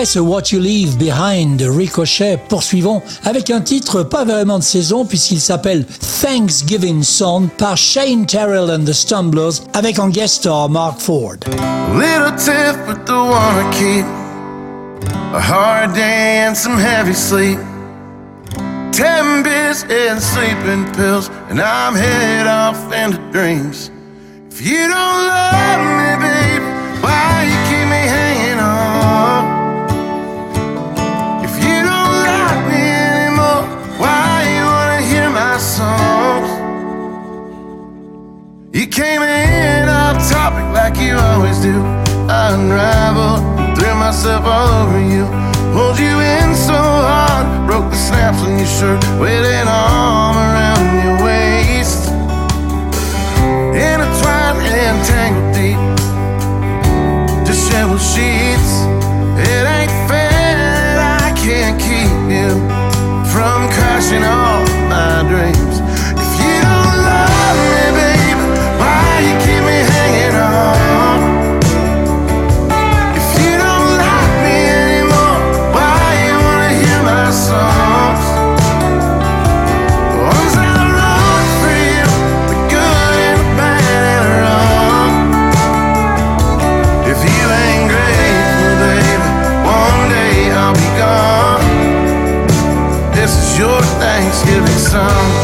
Ce 0.10 0.17
What 0.17 0.45
You 0.52 0.60
Leave 0.60 0.98
Behind 0.98 1.56
de 1.56 1.69
Ricochet, 1.69 2.39
poursuivons 2.50 3.04
avec 3.26 3.52
un 3.52 3.62
titre 3.62 4.02
pas 4.02 4.26
vraiment 4.26 4.58
de 4.58 4.63
saison 4.63 5.06
puisqu'il 5.06 5.39
s'appelle 5.39 5.86
Thanksgiving 6.24 7.04
Song 7.04 7.48
par 7.60 7.78
Shane 7.78 8.26
Terrell 8.26 8.72
and 8.72 8.86
the 8.86 8.91
Stumblers 8.91 9.62
avec 9.74 10.00
en 10.00 10.10
guest 10.10 10.38
star 10.38 10.67
Mark 10.67 11.00
Ford. 11.00 11.38
Little 11.93 12.36
tiff, 12.38 12.76
but 12.88 13.06
the 13.06 13.12
I 13.12 13.69
keep. 13.72 14.06
A 15.36 15.39
hard 15.39 15.93
day 15.93 16.43
and 16.43 16.56
some 16.56 16.80
heavy 16.80 17.13
sleep. 17.13 17.60
Ten 18.91 19.43
beers 19.43 19.84
and 19.84 20.19
sleeping 20.19 20.91
pills, 20.93 21.30
and 21.52 21.62
I'm 21.62 21.93
head 21.93 22.48
off 22.48 22.91
into 22.91 23.19
dreams. 23.32 23.91
If 24.50 24.60
you 24.65 24.88
don't 24.88 25.28
love 25.28 25.82
me, 25.86 26.28
baby, 26.28 26.65
why 27.00 27.38
You 38.80 38.88
came 38.88 39.21
in 39.21 39.89
off 39.89 40.15
topic 40.32 40.63
like 40.73 40.95
you 40.95 41.17
always 41.17 41.59
do. 41.59 41.84
I 42.32 42.55
unraveled, 42.55 43.75
threw 43.77 43.93
myself 43.95 44.45
all 44.45 44.69
over 44.69 45.01
you. 45.03 45.25
Pulled 45.75 45.99
you 45.99 46.15
in 46.21 46.55
so 46.55 46.80
hard, 46.80 47.67
broke 47.67 47.91
the 47.91 47.97
snaps 47.97 48.39
on 48.39 48.57
your 48.57 48.71
shirt. 48.80 49.03
With 49.19 49.43
an 49.43 49.67
arm 49.67 50.38
around 50.38 50.86
your 51.03 51.17
waist, 51.27 52.07
intertwined 53.75 54.63
and 54.63 54.97
tangled 55.11 55.51
deep. 55.59 55.80
Disheveled 57.45 57.99
sheets, 57.99 58.71
it 59.43 59.63
ain't 59.75 59.91
fair 60.07 60.55
that 60.55 61.19
I 61.27 61.36
can't 61.36 61.77
keep 61.84 62.15
you 62.32 62.47
from 63.27 63.67
crashing 63.75 64.23
off. 64.23 64.59
some 94.92 95.39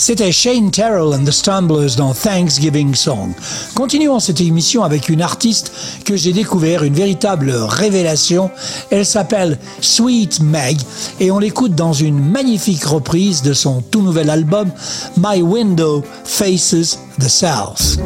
C'était 0.00 0.32
Shane 0.32 0.70
Terrell 0.70 1.12
and 1.12 1.26
the 1.26 1.30
Stumblers 1.30 1.94
dans 1.98 2.14
Thanksgiving 2.14 2.94
Song. 2.94 3.34
Continuons 3.74 4.18
cette 4.18 4.40
émission 4.40 4.82
avec 4.82 5.10
une 5.10 5.20
artiste 5.20 5.72
que 6.06 6.16
j'ai 6.16 6.32
découvert, 6.32 6.84
une 6.84 6.94
véritable 6.94 7.50
révélation. 7.50 8.50
Elle 8.90 9.04
s'appelle 9.04 9.58
Sweet 9.82 10.40
Meg 10.40 10.78
et 11.20 11.30
on 11.30 11.38
l'écoute 11.38 11.74
dans 11.74 11.92
une 11.92 12.18
magnifique 12.18 12.84
reprise 12.86 13.42
de 13.42 13.52
son 13.52 13.82
tout 13.82 14.00
nouvel 14.00 14.30
album 14.30 14.70
My 15.18 15.42
Window 15.42 16.02
Faces 16.24 16.98
the 17.18 17.28
South. 17.28 17.98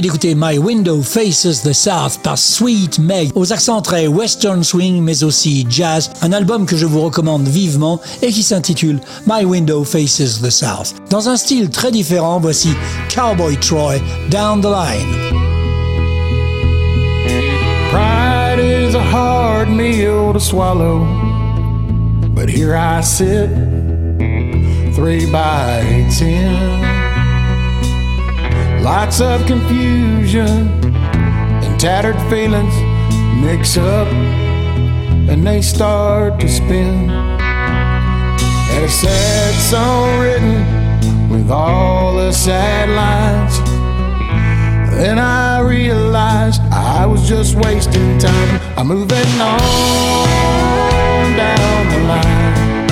D'écouter 0.00 0.34
My 0.36 0.58
Window 0.58 1.02
Faces 1.02 1.62
the 1.62 1.72
South 1.72 2.20
par 2.22 2.38
Sweet 2.38 2.98
Meg, 2.98 3.30
aux 3.34 3.52
accents 3.52 3.82
très 3.82 4.06
western 4.06 4.62
swing 4.62 5.02
mais 5.02 5.24
aussi 5.24 5.66
jazz, 5.68 6.10
un 6.22 6.32
album 6.32 6.66
que 6.66 6.76
je 6.76 6.86
vous 6.86 7.00
recommande 7.00 7.46
vivement 7.46 8.00
et 8.22 8.30
qui 8.30 8.42
s'intitule 8.42 9.00
My 9.26 9.44
Window 9.44 9.84
Faces 9.84 10.40
the 10.40 10.50
South. 10.50 10.94
Dans 11.10 11.28
un 11.28 11.36
style 11.36 11.70
très 11.70 11.90
différent, 11.90 12.40
voici 12.40 12.70
Cowboy 13.08 13.56
Troy, 13.58 13.98
Down 14.30 14.60
the 14.60 14.66
Line. 14.66 15.40
Pride 17.90 18.58
is 18.60 18.94
a 18.94 19.02
hard 19.02 19.68
meal 19.68 20.32
to 20.32 20.40
swallow, 20.40 21.04
but 22.34 22.48
here 22.48 22.76
I 22.76 23.02
sit, 23.02 23.50
three. 24.94 25.26
Lots 28.82 29.20
of 29.20 29.44
confusion 29.46 30.68
and 30.84 31.78
tattered 31.78 32.18
feelings 32.30 32.74
mix 33.44 33.76
up 33.76 34.08
and 35.28 35.46
they 35.46 35.60
start 35.60 36.40
to 36.40 36.48
spin. 36.48 37.10
And 37.10 38.84
a 38.84 38.88
sad 38.88 39.54
song 39.54 40.18
written 40.18 41.28
with 41.28 41.50
all 41.50 42.16
the 42.16 42.32
sad 42.32 42.88
lines. 42.88 43.58
Then 44.96 45.18
I 45.18 45.60
realized 45.60 46.62
I 46.72 47.04
was 47.04 47.28
just 47.28 47.56
wasting 47.56 48.18
time. 48.18 48.60
I'm 48.78 48.88
moving 48.88 49.40
on 49.40 49.60
down 51.36 51.88
the 51.92 52.00
line. 52.08 52.86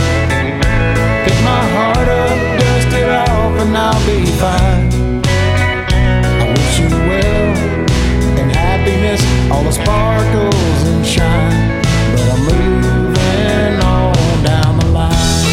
Pick 1.24 1.39
my 1.43 1.64
heart 1.76 2.09
up, 2.09 2.61
dust 2.61 2.93
it 2.95 3.09
off, 3.09 3.61
and 3.62 3.76
I'll 3.76 4.07
be 4.07 4.27
sparkles 9.89 10.82
and 10.93 11.07
shine. 11.07 11.80
But 12.12 12.28
I'm 12.32 12.41
moving 12.51 13.76
on 13.97 14.43
down 14.45 14.72
the 14.80 14.89
line. 14.99 15.45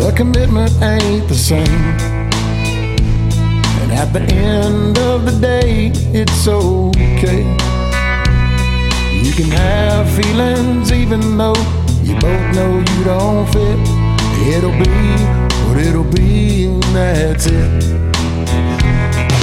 The 0.00 0.12
commitment 0.16 0.72
ain't 0.82 1.28
the 1.28 1.36
same. 1.50 1.84
And 3.82 3.92
at 3.92 4.12
the 4.12 4.22
end 4.22 4.98
of 4.98 5.24
the 5.26 5.38
day, 5.40 5.92
it's 6.12 6.48
okay. 6.48 7.44
You 9.24 9.32
can 9.32 9.50
have 9.52 10.10
feelings 10.10 10.90
even 10.90 11.36
though 11.38 11.81
you 12.02 12.14
both 12.18 12.54
know 12.54 12.78
you 12.78 13.04
don't 13.04 13.46
fit. 13.52 13.78
It'll 14.54 14.72
be 14.72 14.90
what 15.66 15.78
it'll 15.78 16.04
be, 16.04 16.66
and 16.66 16.82
that's 16.94 17.46
it. 17.46 17.70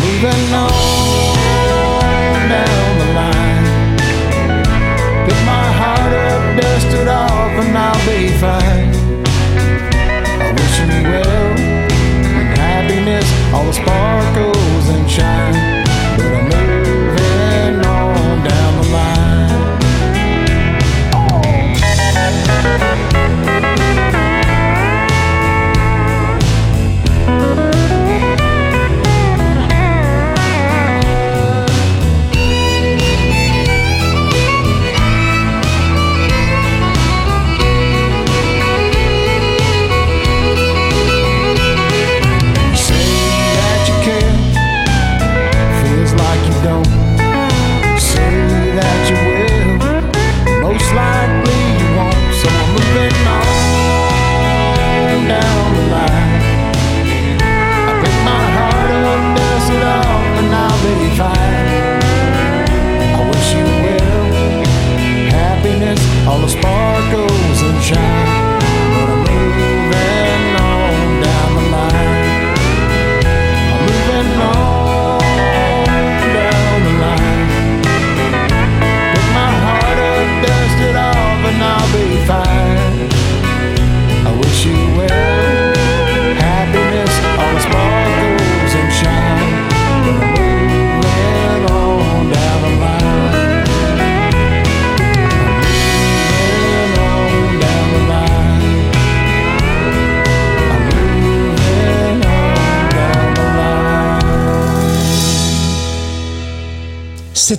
Moving 0.01 0.53
on 0.53 1.39
down 2.49 2.97
the 3.01 3.09
line. 3.19 3.65
Pick 5.25 5.39
my 5.45 5.67
heart 5.79 6.13
up, 6.29 6.61
dust 6.61 6.91
it 6.99 7.07
off, 7.07 7.51
and 7.63 7.77
I'll 7.77 8.05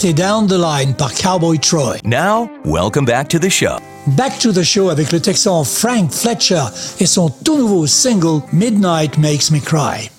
Down 0.09 0.47
the 0.47 0.57
Line 0.57 0.95
par 0.95 1.13
Cowboy 1.13 1.59
Troy. 1.59 1.99
Now, 2.05 2.49
welcome 2.65 3.05
back 3.05 3.29
to 3.29 3.39
the 3.39 3.51
show. 3.51 3.79
Back 4.17 4.39
to 4.39 4.51
the 4.51 4.65
show 4.65 4.89
avec 4.89 5.13
le 5.13 5.21
Texan 5.21 5.63
Frank 5.63 6.11
Fletcher 6.11 6.65
et 7.01 7.07
son 7.07 7.29
tout 7.29 7.59
nouveau 7.59 7.87
single 7.87 8.41
Midnight 8.51 9.19
Makes 9.19 9.51
Me 9.51 9.61
Cry. 9.61 10.11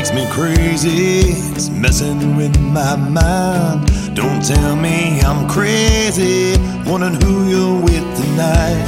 Makes 0.00 0.14
me 0.14 0.26
crazy. 0.30 1.28
It's 1.52 1.68
messing 1.68 2.34
with 2.34 2.58
my 2.58 2.96
mind. 2.96 3.84
Don't 4.16 4.42
tell 4.42 4.74
me 4.74 5.20
I'm 5.20 5.46
crazy. 5.46 6.56
Wondering 6.88 7.20
who 7.20 7.34
you're 7.52 7.78
with 7.84 8.06
tonight. 8.16 8.86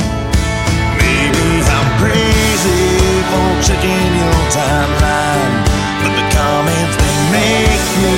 Maybe 0.97 1.47
I'm 1.77 1.89
crazy 2.01 2.85
for 3.29 3.49
checking 3.61 4.09
your 4.23 4.41
timeline. 4.57 5.55
But 6.01 6.13
the 6.17 6.27
comments 6.33 6.95
they 6.97 7.17
make 7.37 7.85
me 8.01 8.17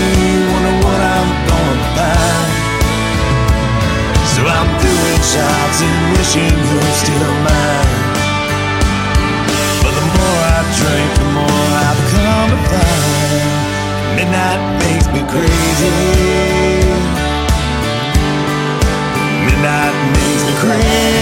wonder 0.55 0.75
what 0.87 1.01
I'm 1.17 1.31
gonna 1.51 1.89
find. 1.99 2.51
So 4.33 4.41
I'm 4.57 4.71
doing 4.87 5.23
shots 5.35 5.79
and 5.83 5.99
wishing 6.15 6.57
you're 6.71 6.95
still 7.03 7.35
mine. 7.43 7.64
Makes 14.25 15.07
me 15.09 15.21
crazy. 15.29 15.91
Midnight 19.45 19.95
makes 20.13 20.43
me 20.47 20.53
crazy. 20.61 21.15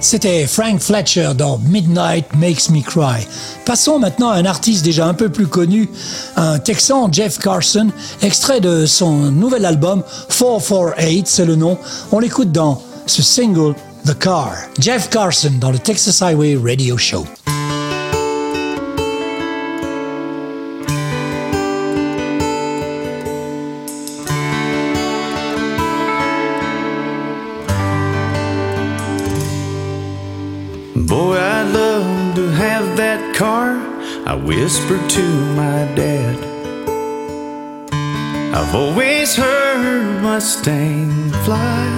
C'était 0.00 0.46
Frank 0.46 0.80
Fletcher 0.80 1.32
dans 1.36 1.58
Midnight 1.58 2.26
Makes 2.36 2.70
Me 2.70 2.80
Cry. 2.80 3.26
Passons 3.64 3.98
maintenant 3.98 4.30
à 4.30 4.36
un 4.36 4.44
artiste 4.44 4.84
déjà 4.84 5.04
un 5.06 5.14
peu 5.14 5.28
plus 5.28 5.48
connu, 5.48 5.90
un 6.36 6.60
Texan, 6.60 7.08
Jeff 7.10 7.40
Carson, 7.40 7.88
extrait 8.22 8.60
de 8.60 8.86
son 8.86 9.32
nouvel 9.32 9.66
album 9.66 10.04
448, 10.28 11.26
c'est 11.26 11.44
le 11.44 11.56
nom. 11.56 11.76
On 12.12 12.20
l'écoute 12.20 12.52
dans 12.52 12.80
ce 13.06 13.22
single 13.22 13.74
The 14.04 14.14
Car. 14.18 14.56
Jeff 14.78 15.10
Carson 15.10 15.58
dans 15.58 15.70
le 15.70 15.78
Texas 15.78 16.20
Highway 16.20 16.56
Radio 16.56 16.96
Show. 16.96 17.26
Boy, 30.94 31.38
I'd 31.38 31.72
love 31.72 32.34
to 32.34 32.48
have 32.50 32.96
that 32.96 33.34
car. 33.34 33.76
I 34.26 34.34
whispered 34.34 35.08
to 35.10 35.22
my 35.54 35.86
dad. 35.94 36.36
I've 38.54 38.74
always 38.74 39.36
heard 39.36 40.22
Mustang 40.22 41.30
flies. 41.44 41.95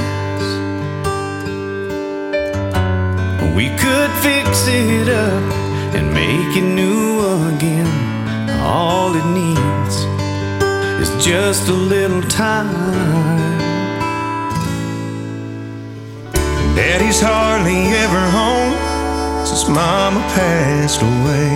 We 3.59 3.71
could 3.71 4.11
fix 4.23 4.69
it 4.69 5.09
up 5.09 5.43
and 5.93 6.15
make 6.15 6.57
it 6.57 6.63
new 6.63 7.19
again. 7.53 7.91
All 8.61 9.17
it 9.17 9.27
needs 9.35 9.97
is 11.03 11.11
just 11.27 11.69
a 11.69 11.73
little 11.73 12.23
time. 12.23 12.69
Daddy's 16.77 17.21
hardly 17.21 17.81
ever 18.05 18.25
home 18.39 18.77
since 19.45 19.67
Mama 19.69 20.21
passed 20.39 21.03
away. 21.03 21.51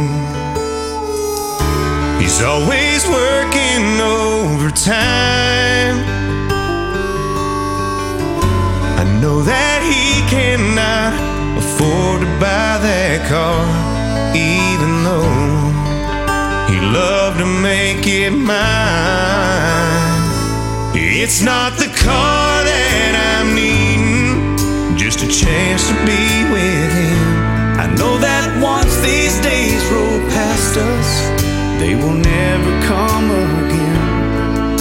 He's 2.21 2.43
always 2.43 3.07
working 3.07 4.01
overtime. 4.01 4.91
I 8.99 9.05
know 9.21 9.43
that 9.43 9.83
he 9.85 10.29
cannot 10.29 11.32
afford 11.83 12.21
to 12.21 12.27
buy 12.39 12.79
that 12.79 13.27
car, 13.27 13.67
even 14.37 15.03
though 15.03 15.35
he 16.71 16.79
loved 16.79 17.39
to 17.39 17.47
make 17.47 18.07
it 18.07 18.31
mine. 18.31 18.53
It's 20.95 21.43
not 21.43 21.79
the 21.79 21.91
car 22.07 22.63
that 22.63 23.13
I'm 23.35 23.55
needing, 23.55 24.57
just 24.97 25.23
a 25.23 25.29
chance 25.29 25.89
to 25.89 25.95
be 26.07 26.25
with 26.55 26.93
him. 27.03 27.27
I 27.83 27.87
know 27.99 28.17
that 28.19 28.47
once 28.63 28.95
these 29.03 29.35
days 29.43 29.83
roll 29.91 30.21
past 30.31 30.79
us, 30.79 31.11
they 31.81 31.95
will 31.97 32.15
never 32.15 32.73
come 32.87 33.27
again. 33.59 34.77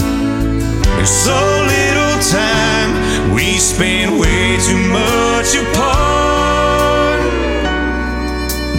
There's 0.97 1.09
so 1.09 1.39
little 1.65 2.17
time, 2.29 3.33
we 3.33 3.57
spend 3.57 4.19
way 4.19 4.57
too 4.61 4.81
much 4.93 5.55
apart. 5.57 6.60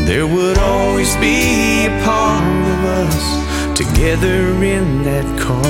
There 0.05 0.27
would 0.27 0.59
always 0.59 1.15
be 1.17 1.87
a 1.87 2.03
part 2.05 2.45
of 2.75 2.85
us 3.03 3.77
together 3.77 4.63
in 4.63 5.05
that 5.05 5.27
car. 5.39 5.63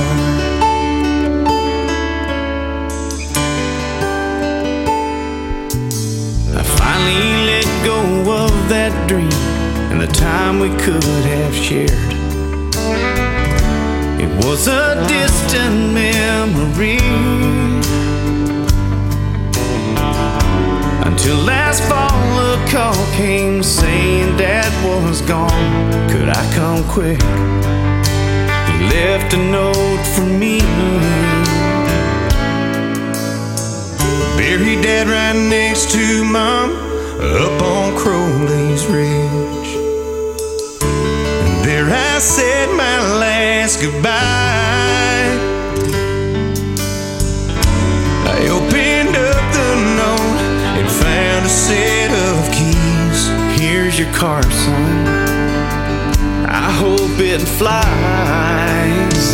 I 6.58 6.62
finally 6.62 7.46
let 7.50 7.66
go 7.84 8.00
of 8.44 8.68
that 8.70 8.92
dream 9.06 9.30
and 9.92 10.00
the 10.00 10.06
time 10.06 10.60
we 10.60 10.70
could 10.70 11.04
have 11.04 11.54
shared. 11.54 11.90
It 14.24 14.30
was 14.44 14.66
a 14.66 15.06
distant 15.08 15.92
memory 15.92 16.98
until 21.12 21.36
last 21.36 21.82
fall 21.90 22.22
a 22.40 22.56
call 22.70 22.96
came 23.12 23.62
saying 23.62 24.34
Dad 24.38 24.72
was 24.82 25.20
gone. 25.22 26.08
Could 26.10 26.28
I 26.30 26.42
come 26.54 26.82
quick? 26.88 27.20
He 28.68 28.76
left 28.96 29.34
a 29.34 29.36
note 29.36 30.04
for 30.14 30.24
me. 30.24 30.60
Buried 34.38 34.82
dad 34.82 35.06
right 35.08 35.36
next 35.36 35.90
to 35.92 36.24
mom 36.24 36.70
up 37.20 37.62
on 37.62 37.94
Crowley's 37.98 38.86
Ridge. 38.86 39.70
And 40.82 41.64
there 41.64 41.90
I 41.90 42.18
said 42.20 42.68
my 42.74 42.98
last 43.20 43.82
goodbye. 43.82 44.61
car, 54.12 54.42
son. 54.42 55.06
I 56.46 56.70
hope 56.70 57.18
it 57.18 57.40
flies. 57.40 59.26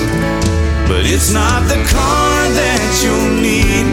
But 0.89 1.05
it's 1.05 1.31
not 1.33 1.69
the 1.69 1.81
car 1.85 2.35
that 2.61 2.83
you'll 3.03 3.37
need, 3.39 3.87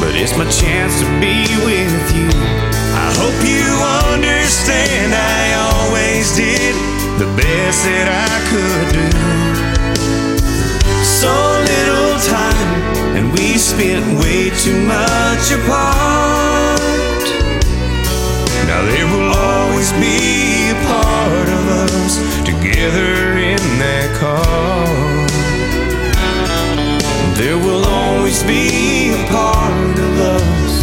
but 0.00 0.16
it's 0.18 0.36
my 0.36 0.48
chance 0.50 0.98
to 1.00 1.06
be 1.22 1.46
with 1.62 2.04
you. 2.16 2.28
I 3.06 3.08
hope 3.20 3.38
you 3.46 3.68
understand 4.12 5.14
I 5.14 5.54
always 5.70 6.34
did 6.34 6.74
the 7.22 7.30
best 7.38 7.84
that 7.86 8.08
I 8.10 8.34
could 8.50 8.88
do. 8.98 9.06
So 11.04 11.30
little 11.72 12.18
time, 12.26 13.16
and 13.16 13.32
we 13.32 13.56
spent 13.58 14.04
way 14.18 14.50
too 14.50 14.78
much 14.86 15.52
apart. 15.52 16.77
Now 18.78 18.84
there 18.84 19.06
will 19.08 19.32
always 19.34 19.90
be 19.94 20.70
a 20.70 20.74
part 20.86 21.48
of 21.48 21.68
us 21.82 22.16
together 22.44 23.36
in 23.36 23.58
that 23.82 24.16
car. 24.20 24.86
There 27.34 27.58
will 27.58 27.84
always 27.84 28.44
be 28.44 29.10
a 29.10 29.26
part 29.26 29.98
of 29.98 30.14
us 30.36 30.74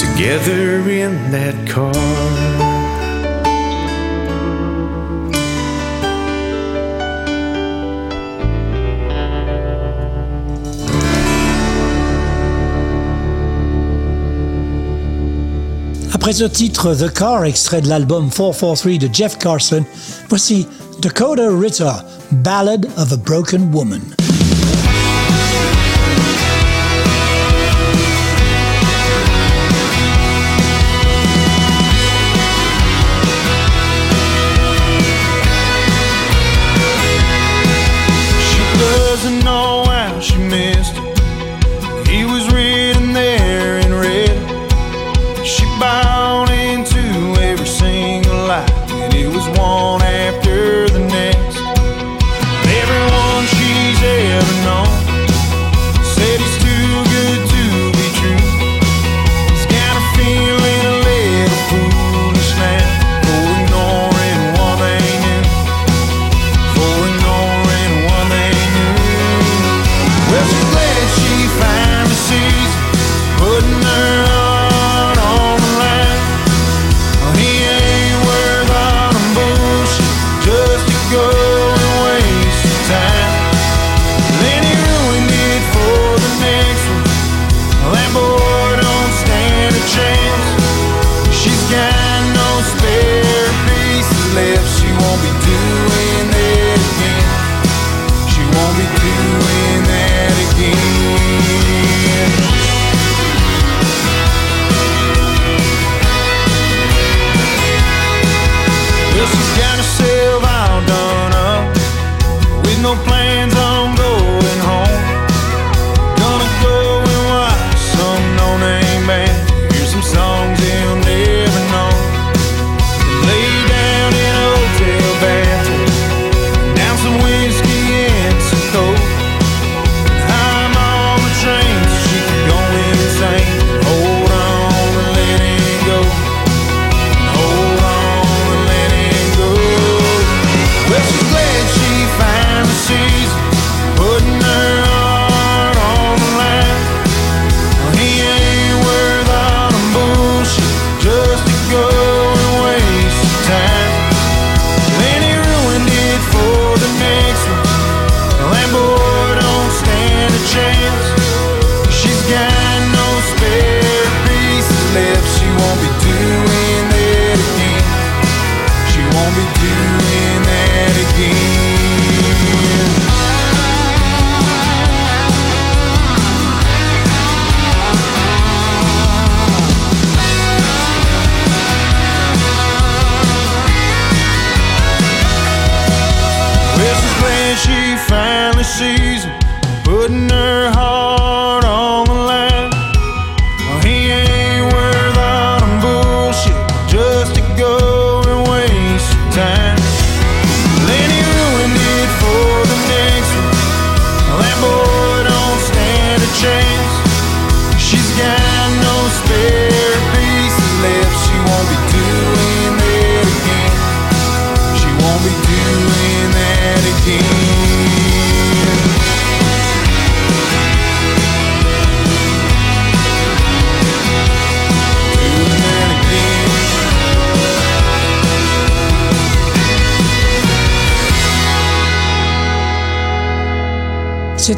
together 0.00 0.88
in 0.88 1.30
that 1.30 1.68
car. 1.68 2.67
Après 16.20 16.32
ce 16.32 16.42
titre 16.42 16.96
The 16.96 17.14
Car, 17.14 17.44
extrait 17.44 17.80
de 17.80 17.88
l'album 17.88 18.28
443 18.28 18.98
de 18.98 19.14
Jeff 19.14 19.38
Carson, 19.38 19.84
voici 20.28 20.66
Dakota 21.00 21.48
Ritter, 21.48 21.92
Ballad 22.32 22.88
of 22.96 23.12
a 23.12 23.16
Broken 23.16 23.72
Woman. 23.72 24.17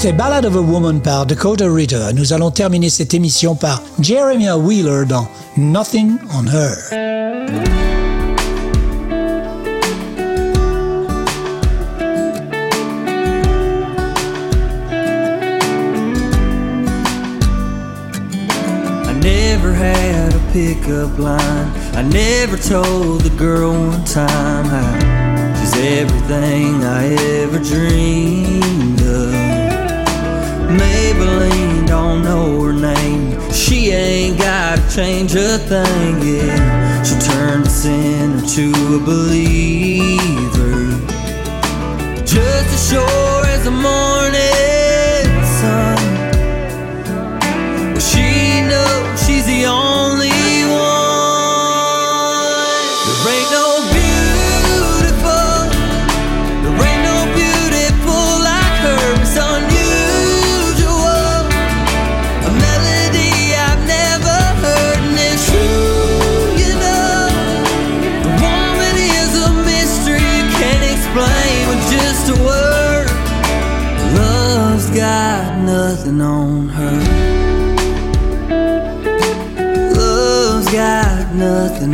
C'était 0.01 0.17
Ballad 0.17 0.47
of 0.47 0.57
a 0.57 0.63
Woman 0.63 0.99
par 1.03 1.27
Dakota 1.27 1.71
Ritter. 1.71 2.15
Nous 2.15 2.33
allons 2.33 2.51
terminer 2.51 2.89
cette 2.89 3.13
émission 3.13 3.55
par 3.55 3.83
Jeremiah 4.01 4.57
Wheeler 4.57 5.05
dans 5.05 5.29
Nothing 5.59 6.17
on 6.33 6.47
Her. 6.47 6.75
never 19.21 19.75
had 19.75 20.33
a 20.33 20.41
pickup 20.55 21.19
line. 21.19 21.71
I 21.95 22.01
never 22.11 22.57
told 22.57 23.21
the 23.21 23.37
girl 23.37 23.73
one 23.73 24.05
time 24.07 24.65
how 24.65 25.55
she's 25.61 25.75
everything 25.77 26.83
I 26.85 27.13
ever 27.43 27.59
dreamed 27.59 29.03
of. 29.03 29.50
Maybelline 30.79 31.87
don't 31.87 32.23
know 32.23 32.63
her 32.63 32.73
name. 32.73 33.39
She 33.53 33.91
ain't 33.91 34.39
gotta 34.39 34.83
change 34.95 35.35
a 35.35 35.59
thing, 35.59 36.23
yeah. 36.23 37.03
She'll 37.03 37.19
turn 37.21 37.63
a 37.63 37.67
sinner 37.67 38.47
to 38.47 38.71
a 38.97 39.01
believer. 39.01 40.91
Just 42.25 42.69
as 42.77 42.91
sure 42.91 43.47
as 43.47 43.65
the 43.65 43.71
morning 43.71 45.31
sun. 45.59 45.99
She 47.99 48.63
knows 48.69 49.27
she's 49.27 49.47
the 49.47 49.67
only 49.67 50.10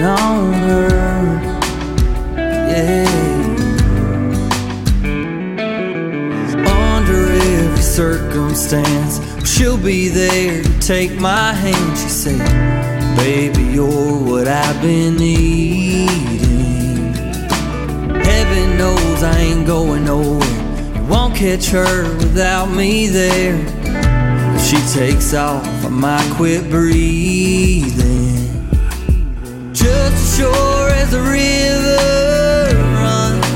on 0.06 0.52
her. 0.52 0.88
Yeah. 2.36 3.06
Under 6.94 7.32
every 7.32 7.82
circumstance, 7.82 9.20
she'll 9.46 9.76
be 9.76 10.08
there 10.08 10.62
to 10.62 10.78
take 10.80 11.18
my 11.20 11.52
hand. 11.52 11.98
She 11.98 12.08
said, 12.08 13.16
Baby, 13.16 13.62
you're 13.64 14.24
what 14.24 14.46
I've 14.46 14.80
been 14.80 15.16
needing. 15.16 16.06
Heaven 18.24 18.78
knows 18.78 19.22
I 19.22 19.36
ain't 19.38 19.66
going 19.66 20.04
nowhere. 20.04 20.94
You 20.94 21.04
won't 21.04 21.34
catch 21.34 21.66
her 21.70 22.04
without 22.18 22.66
me 22.66 23.08
there. 23.08 23.58
If 24.54 24.62
she 24.62 24.76
takes 24.98 25.34
off, 25.34 25.66
I 25.84 25.88
might 25.88 26.32
quit 26.36 26.70
breathing. 26.70 28.45
Sure 30.36 30.90
as 30.90 31.12
the 31.12 31.22
river 31.22 32.76
runs, 33.00 33.46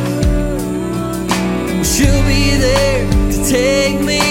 she'll 1.86 2.22
be 2.26 2.56
there 2.56 3.06
to 3.32 3.50
take 3.50 4.00
me 4.00 4.29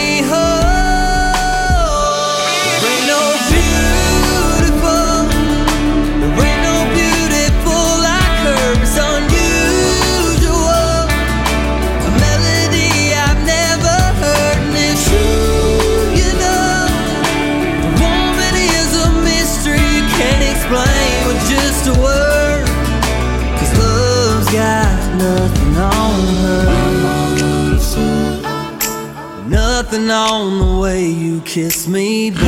kiss 31.49 31.87
me, 31.87 32.29
babe. 32.29 32.43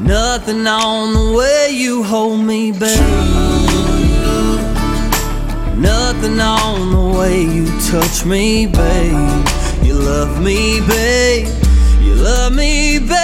Nothing 0.00 0.66
on 0.66 1.12
the 1.12 1.36
way 1.36 1.68
you 1.70 2.02
hold 2.02 2.40
me, 2.40 2.72
babe. 2.72 2.98
Nothing 5.76 6.40
on 6.40 6.92
the 6.92 7.18
way 7.18 7.42
you 7.42 7.66
touch 7.90 8.24
me, 8.24 8.64
babe. 8.64 9.46
You 9.82 9.96
love 9.98 10.42
me, 10.42 10.80
babe. 10.88 11.46
You 12.00 12.14
love 12.14 12.54
me, 12.54 13.00
babe. 13.00 13.23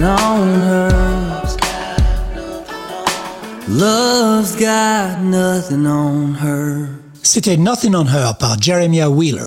Nothing 0.00 0.26
on 0.26 0.60
her. 0.60 0.90
Love's 3.68 4.56
got 4.56 5.20
nothing 5.22 5.86
on 5.86 6.34
her. 6.34 6.88
C'était 7.22 7.56
Nothing 7.56 7.94
on 7.94 8.06
Her 8.06 8.32
par 8.38 8.56
Jeremiah 8.58 9.10
Wheeler. 9.10 9.46